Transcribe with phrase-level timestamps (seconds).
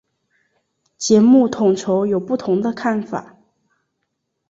[0.97, 3.37] 节目统筹有不同的看法。